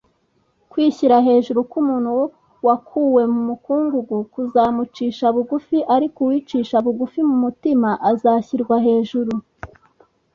Kwishyira 0.71 1.17
hejuru 1.27 1.59
k 1.69 1.73
umuntu 1.81 2.13
wakuwe 2.67 3.21
mu 3.33 3.41
mukungugu 3.49 4.17
kuzamucisha 4.33 5.25
bugu 5.35 5.57
ariko 5.95 6.17
uwicisha 6.23 6.75
bugu 6.85 7.05
mu 7.29 7.35
mutima 7.43 7.89
azashyirwa 8.11 8.75
hejuru 8.87 9.33